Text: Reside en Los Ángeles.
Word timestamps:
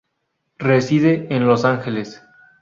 Reside 0.57 1.27
en 1.29 1.45
Los 1.45 1.63
Ángeles. 1.63 2.23